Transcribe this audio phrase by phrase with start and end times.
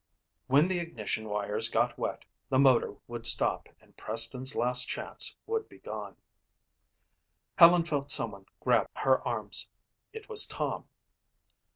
[0.47, 5.69] When the ignition wires got wet the motor would stop and Preston's last chance would
[5.69, 6.15] be gone.
[7.59, 9.69] Helen felt someone grab her arms.
[10.11, 10.87] It was Tom.